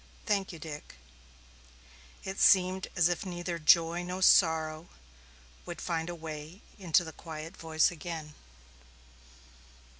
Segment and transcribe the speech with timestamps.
[0.25, 0.95] "Thank you, Dick."
[2.23, 4.89] It seemed as if neither joy nor sorrow
[5.67, 8.33] would find a way into the quiet voice again.